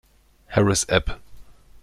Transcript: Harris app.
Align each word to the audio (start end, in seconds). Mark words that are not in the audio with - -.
Harris 0.47 0.83
app. 0.89 1.21